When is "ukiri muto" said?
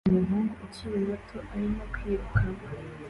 0.65-1.37